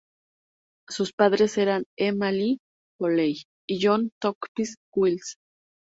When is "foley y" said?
2.97-3.79